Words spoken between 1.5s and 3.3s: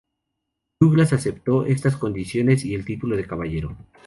estas condiciones, y el título de